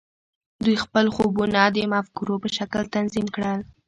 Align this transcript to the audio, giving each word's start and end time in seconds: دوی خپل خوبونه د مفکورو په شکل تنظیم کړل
دوی 0.63 0.75
خپل 0.83 1.05
خوبونه 1.15 1.61
د 1.75 1.77
مفکورو 1.93 2.35
په 2.43 2.49
شکل 2.57 2.81
تنظیم 2.95 3.25
کړل 3.35 3.59